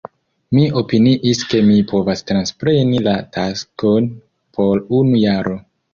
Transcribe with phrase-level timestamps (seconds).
[0.57, 4.09] Mi opiniis ke mi povas transpreni la taskon
[4.59, 5.55] por unu jaro.